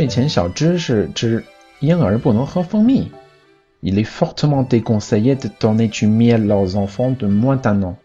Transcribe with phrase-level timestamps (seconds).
[0.00, 1.42] 睡前小知识之
[1.80, 3.10] 婴儿不能喝蜂蜜。
[3.80, 7.96] Il est fortement déconseillé de donner du miel aux enfants de moins d'un an.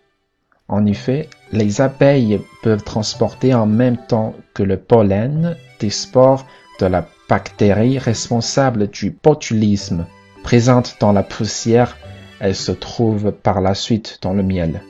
[0.70, 6.46] En effet, les abeilles peuvent transporter en même temps que le pollen des spores
[6.80, 10.06] de la bactérie responsable du botulisme.
[10.44, 11.98] Présente dans la poussière,
[12.40, 14.82] elle se trouve par la suite dans le miel.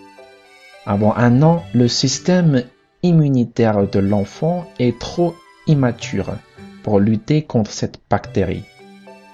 [0.85, 2.63] Avant un an, le système
[3.01, 5.33] immunitaire de l'enfant est trop
[5.65, 6.35] immature
[6.86, 8.62] Pour lutter contre cette bactérie.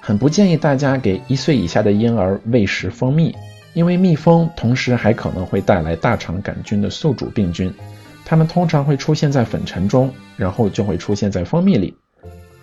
[0.01, 3.37] 很不建议大家给一岁以下的婴儿喂食蜂蜜，
[3.75, 7.73] 因为蜜蜂同时还可能会带来大肠杆菌的宿主病菌，
[8.25, 11.95] 它们通常会出现在粉尘中，然后就会出现在蜂蜜里。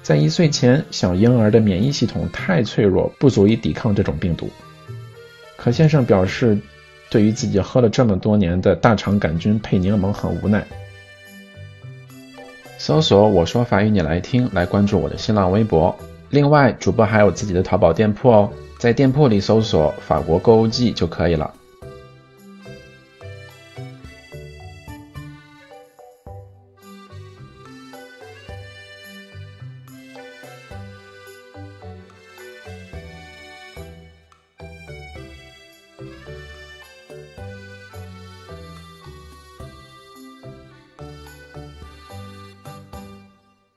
[0.02, 4.50] 在一岁前，小婴儿的免疫系统太脆弱，不足以抵抗这种病毒。
[5.56, 6.58] 可先生表示，
[7.12, 10.66] 对于自己喝了这么多年的大肠杆菌配柠檬很无奈。
[12.82, 15.94] 搜索“我说法语你来听”来关注我的新浪微博。
[16.30, 21.54] 另外，主播还有自己的淘宝店铺哦，在店铺里搜索“法国购物记”就可以了。